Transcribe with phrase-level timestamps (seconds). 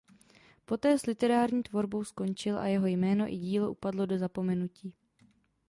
[0.65, 4.93] Poté s literární tvorbou skončil a jeho jméno i dílo upadlo do zapomenutí.